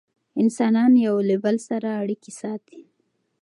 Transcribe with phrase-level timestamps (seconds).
[0.41, 2.81] انسانان یو له بل سره اړیکې ساتي.